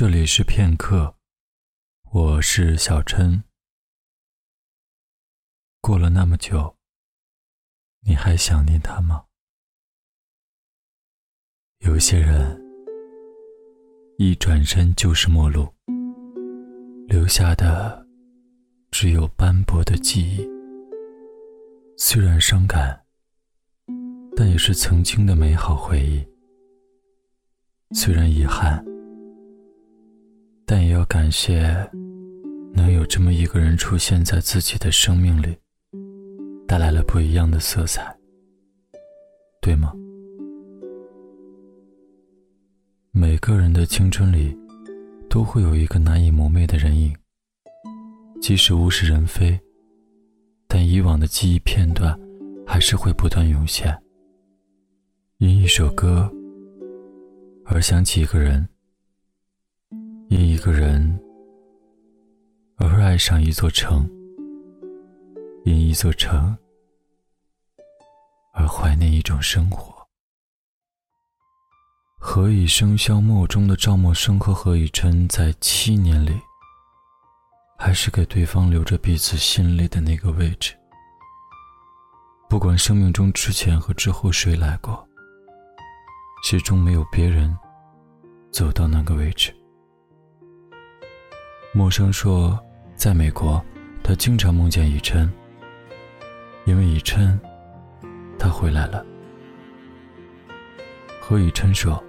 [0.00, 1.14] 这里是片刻，
[2.10, 3.44] 我是小琛。
[5.82, 6.74] 过了那么久，
[8.06, 9.26] 你还想念他吗？
[11.80, 12.58] 有些人
[14.16, 15.68] 一转身就是陌路，
[17.06, 18.06] 留下的
[18.90, 20.48] 只有斑驳的记忆。
[21.98, 23.04] 虽然伤感，
[24.34, 26.26] 但也是曾经的美好回忆。
[27.92, 28.82] 虽然遗憾。
[30.72, 31.60] 但也要感谢，
[32.72, 35.56] 能有这么一个人出现在自己的生命里，
[36.64, 38.16] 带来了不一样的色彩，
[39.60, 39.92] 对吗？
[43.10, 44.56] 每个人的青春里，
[45.28, 47.12] 都会有一个难以磨灭的人影，
[48.40, 49.58] 即使物是人非，
[50.68, 52.16] 但以往的记忆片段，
[52.64, 53.92] 还是会不断涌现。
[55.38, 56.32] 因一首歌，
[57.64, 58.64] 而想起一个人。
[60.30, 61.20] 因一个人
[62.76, 64.08] 而爱上一座城，
[65.64, 66.56] 因一座城
[68.54, 69.92] 而怀念一种生活。
[72.16, 76.40] 何以笙箫默中的赵默笙和何以琛在七年里，
[77.76, 80.76] 还是给对方留着彼此心里的那个位置。
[82.48, 85.04] 不管生命中之前和之后谁来过，
[86.44, 87.52] 始终没有别人
[88.52, 89.52] 走到那个位置。
[91.72, 92.58] 默笙说，
[92.96, 93.64] 在美国，
[94.02, 95.30] 他经常梦见以琛，
[96.64, 97.38] 因为以琛，
[98.36, 99.06] 他回来了。
[101.20, 102.02] 何以琛说：“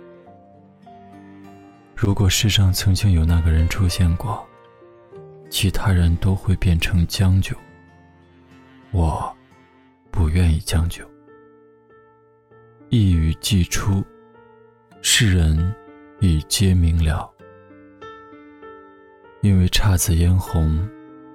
[1.96, 4.44] 如果世上曾经有那个人出现过，
[5.52, 7.56] 其他人都会变成将就。
[8.90, 9.32] 我，
[10.10, 11.08] 不愿意将就。
[12.90, 14.04] 一语既出，
[15.04, 15.76] 世人
[16.20, 17.32] 已皆明了。”
[19.42, 20.88] 因为姹紫嫣红，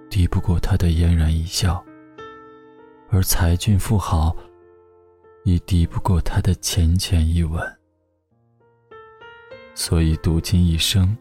[0.08, 1.82] 敌不过他的嫣然一笑；
[3.10, 4.36] 而才俊富豪，
[5.44, 7.60] 亦敌不过他的浅浅一吻。
[9.74, 11.16] 所以，赌尽一生，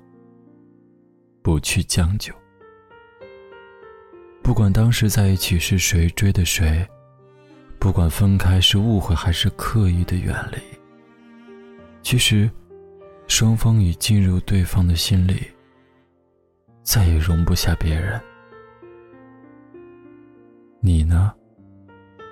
[1.41, 2.31] 不去将就。
[4.44, 6.88] 不管当时在一起是谁追的谁，
[7.79, 10.59] 不管分开是误会还是刻意的远离，
[12.03, 12.47] 其实，
[13.28, 15.47] 双方已进入对方的心里。
[16.85, 18.22] 再也容不下别人。
[20.79, 21.34] 你呢？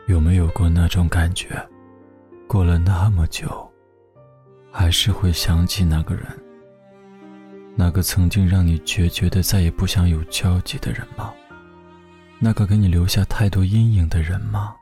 [0.06, 1.68] 有没有过那种感觉？
[2.47, 3.68] 过了那么久，
[4.72, 6.28] 还是会想起那个人？
[7.75, 11.34] 那个曾经让你决绝的再也不想有交集的人吗？
[12.38, 14.75] 那个给你留下太多阴影的人吗？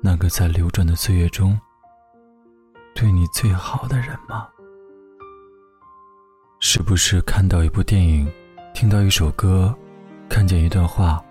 [0.00, 1.58] 那个在流转的岁月中
[2.94, 4.48] 对你最好的人吗？
[6.74, 8.26] 是不是看到一部电影，
[8.72, 9.76] 听到一首歌，
[10.26, 11.22] 看见一段话，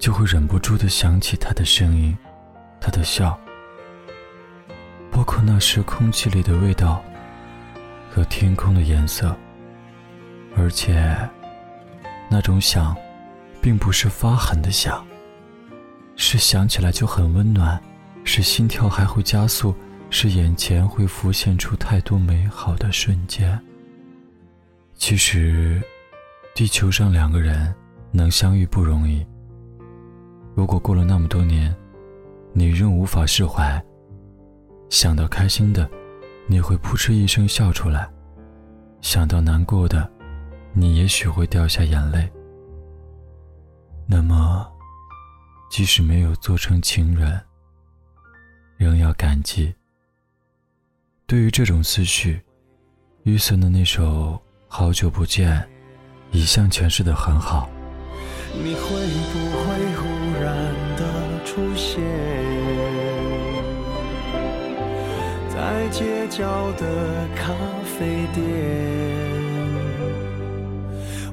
[0.00, 2.18] 就会忍不住的想起他的声音，
[2.80, 3.38] 他的笑，
[5.12, 7.00] 包括那时空气里的味道
[8.10, 9.32] 和天空的颜色。
[10.56, 11.16] 而且，
[12.28, 12.96] 那种想，
[13.62, 15.06] 并不是发狠的想，
[16.16, 17.80] 是想起来就很温暖，
[18.24, 19.72] 是心跳还会加速，
[20.10, 23.56] 是眼前会浮现出太多美好的瞬间。
[24.98, 25.80] 其实，
[26.56, 27.72] 地球上两个人
[28.10, 29.24] 能相遇不容易。
[30.56, 31.74] 如果过了那么多年，
[32.52, 33.82] 你仍无法释怀，
[34.90, 35.88] 想到开心的，
[36.48, 38.10] 你会扑哧一声笑出来；
[39.00, 40.10] 想到难过的，
[40.72, 42.28] 你也许会掉下眼泪。
[44.04, 44.68] 那么，
[45.70, 47.40] 即使没有做成情人，
[48.76, 49.72] 仍要感激。
[51.24, 52.42] 对于这种思绪，
[53.22, 54.42] 雨森的那首。
[54.70, 55.66] 好久不见，
[56.30, 57.70] 一向诠释的很好。
[58.52, 58.80] 你会
[59.32, 59.64] 不会
[59.96, 60.04] 忽
[60.42, 60.54] 然
[60.96, 61.02] 的
[61.44, 62.02] 出现
[65.48, 66.84] 在街角的
[67.34, 68.44] 咖啡店？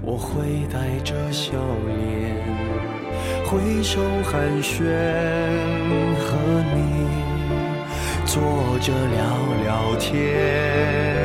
[0.01, 1.51] 我会带着笑
[1.87, 2.35] 脸
[3.45, 4.79] 挥手寒暄，
[6.15, 6.37] 和
[6.73, 6.77] 你
[8.25, 8.41] 坐
[8.79, 9.19] 着聊
[9.63, 11.24] 聊天。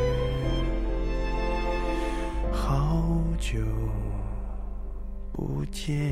[5.71, 6.11] 见。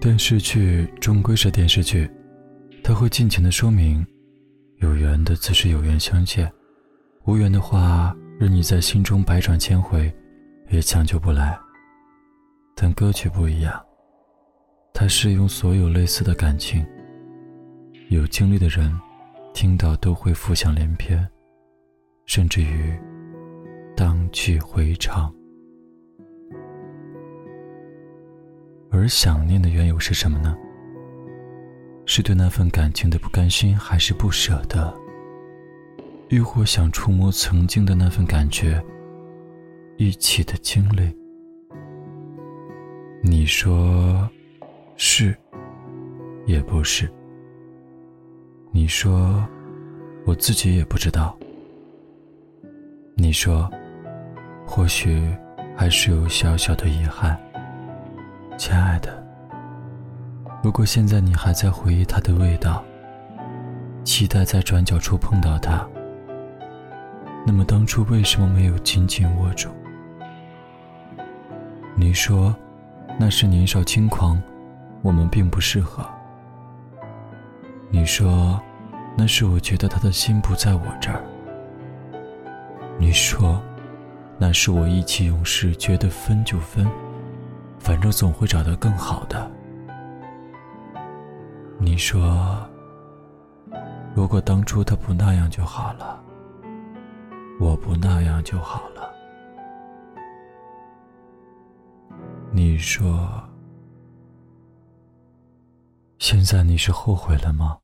[0.00, 2.08] 电视剧终归是电视剧，
[2.82, 4.06] 它会尽情的说明，
[4.78, 6.50] 有缘的自是有缘相见，
[7.24, 10.14] 无缘的话，任你在心中百转千回，
[10.68, 11.58] 也强求不来。
[12.74, 13.82] 但歌曲不一样，
[14.92, 16.86] 它适用所有类似的感情。
[18.10, 18.92] 有经历的人，
[19.54, 21.26] 听到都会浮想联翩，
[22.26, 22.94] 甚至于
[23.96, 25.32] 荡气回肠。
[28.90, 30.54] 而想念的缘由是什么呢？
[32.04, 34.94] 是对那份感情的不甘心，还是不舍得？
[36.28, 38.82] 亦或想触摸曾经的那份感觉，
[39.96, 41.16] 一起的经历？
[43.22, 44.28] 你说
[44.96, 45.36] 是，
[46.44, 47.08] 也不是。
[48.72, 49.46] 你说
[50.24, 51.36] 我自己也不知道。
[53.14, 53.70] 你说，
[54.66, 55.32] 或许
[55.76, 57.38] 还是有小小的遗憾。
[58.58, 59.24] 亲爱的，
[60.60, 62.84] 如果现在你还在回忆它的味道，
[64.02, 65.88] 期待在转角处碰到它，
[67.46, 69.68] 那么当初为什么没有紧紧握住？
[71.94, 72.54] 你说，
[73.18, 74.42] 那是年少轻狂，
[75.00, 76.04] 我们并不适合。
[77.88, 78.60] 你说，
[79.16, 81.22] 那是我觉得他的心不在我这儿。
[82.98, 83.62] 你说，
[84.38, 86.84] 那是我意气用事，觉得分就分。
[87.78, 89.48] 反正总会找到更好的。
[91.78, 92.58] 你说，
[94.14, 96.20] 如果当初他不那样就好了，
[97.58, 99.14] 我不那样就好了。
[102.52, 103.42] 你说，
[106.18, 107.78] 现在你是后悔了吗？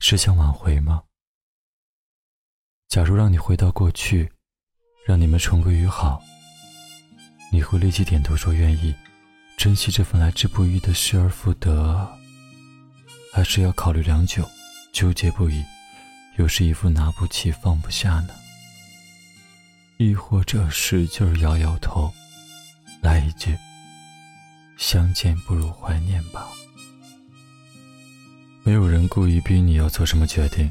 [0.00, 1.02] 是想挽回吗？
[2.88, 4.30] 假如让你回到过去，
[5.06, 6.22] 让你们重归于好。
[7.50, 8.94] 你会立即点头说愿意，
[9.56, 12.08] 珍惜这份来之不易的失而复得，
[13.32, 14.48] 还是要考虑良久，
[14.92, 15.64] 纠结不已，
[16.36, 18.34] 又是一副拿不起放不下呢？
[19.96, 22.12] 亦或者使劲摇摇头，
[23.00, 23.56] 来一句
[24.76, 26.46] “相见不如怀念”吧？
[28.64, 30.70] 没有人故意逼你要做什么决定，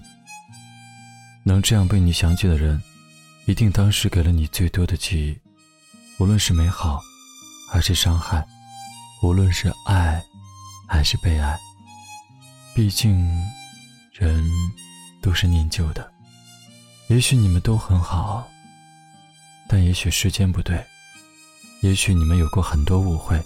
[1.44, 2.82] 能这样被你想起的人，
[3.46, 5.40] 一定当时给了你最多的记忆。
[6.20, 7.02] 无论是美好，
[7.70, 8.44] 还是伤害；
[9.22, 10.24] 无论是爱，
[10.88, 11.58] 还是被爱。
[12.76, 13.26] 毕竟，
[14.12, 14.44] 人
[15.22, 16.12] 都是念旧的。
[17.08, 18.48] 也许你们都很好，
[19.74, 20.78] 但也许时间不对；
[21.82, 23.42] 也许你们有过很多误会，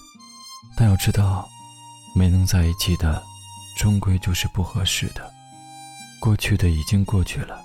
[0.75, 1.47] 但要知道，
[2.13, 3.23] 没能在一起的，
[3.77, 5.33] 终归就是不合适的。
[6.19, 7.63] 过去的已经过去了，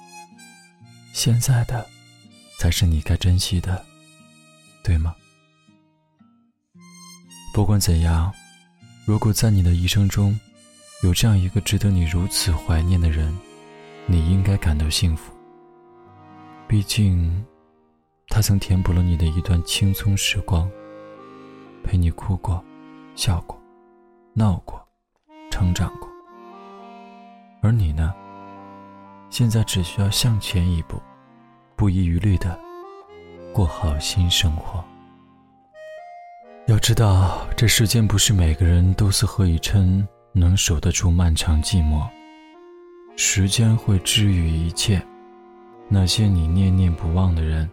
[1.12, 1.84] 现在的，
[2.60, 3.84] 才是你该珍惜的。
[4.84, 5.12] 对吗？
[7.52, 8.32] 不管怎样，
[9.04, 10.38] 如果在你的一生中，
[11.02, 13.36] 有这样一个值得你如此怀念的人，
[14.06, 15.32] 你应该感到幸福。
[16.68, 17.44] 毕竟，
[18.34, 20.67] 他曾填补了你的一段青葱时光，
[21.84, 22.65] 陪你哭过、
[23.15, 23.60] 笑过、
[24.32, 24.82] 闹过、
[25.51, 26.08] 成长过。
[27.60, 28.15] 而你呢？
[29.29, 30.98] 现在只需要向前一步，
[31.77, 32.58] 不遗余力的。
[33.53, 34.82] 过好新生活。
[36.69, 42.08] 要知道，这世间不是每个人都似何以琛能守得住漫长寂寞。
[43.15, 45.03] 时间会治愈一切，
[45.86, 47.69] 那些你念念不忘的人，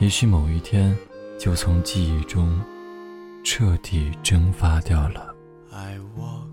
[0.00, 0.96] 也许某一天
[1.38, 2.58] 就从记忆中
[3.44, 5.34] 彻底蒸发掉了。
[5.70, 6.48] I walk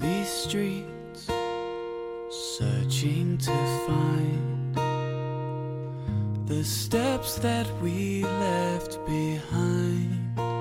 [0.00, 1.28] these streets,
[2.30, 3.52] searching to
[3.86, 4.52] find.
[6.46, 10.51] the steps that we left behind.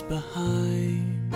[0.00, 1.31] behind.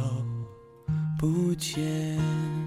[0.00, 2.59] 都不见。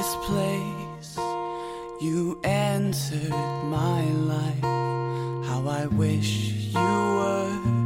[0.00, 1.18] this place
[2.00, 4.02] you entered my
[4.32, 4.64] life.
[5.46, 6.30] How I wish
[6.72, 7.79] you were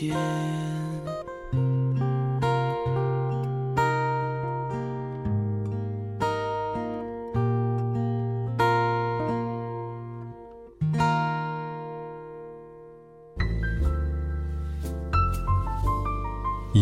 [0.00, 0.08] 一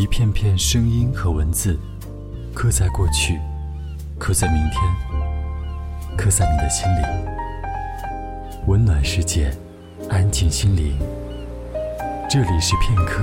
[0.07, 1.77] 片片声音和文字
[2.55, 3.41] 刻在过去
[4.17, 4.81] 刻在明天
[6.17, 7.03] 刻在你的心里。
[8.69, 9.53] 温暖世界
[10.09, 11.18] 安静心灵。
[12.31, 13.23] 这里是片刻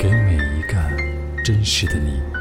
[0.00, 0.78] 给每一个
[1.44, 2.37] 真实的你。